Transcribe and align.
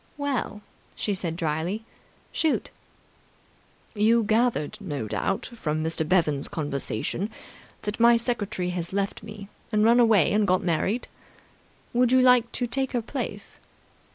"Well?" 0.17 0.63
she 0.95 1.13
said 1.13 1.35
dryly. 1.35 1.85
"Shoot." 2.31 2.71
"You 3.93 4.23
gathered, 4.23 4.79
no 4.81 5.07
doubt, 5.07 5.45
from 5.53 5.83
Mr. 5.83 6.09
Bevan's 6.09 6.47
conversation, 6.47 7.29
that 7.83 7.99
my 7.99 8.17
secretary 8.17 8.69
has 8.69 8.93
left 8.93 9.21
me 9.21 9.47
and 9.71 9.83
run 9.85 9.99
away 9.99 10.33
and 10.33 10.47
got 10.47 10.63
married? 10.63 11.07
Would 11.93 12.11
you 12.11 12.19
like 12.19 12.51
to 12.53 12.65
take 12.65 12.93
her 12.93 13.01
place?" 13.03 13.59